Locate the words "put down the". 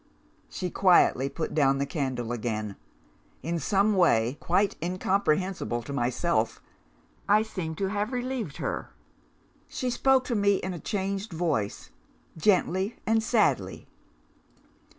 1.29-1.85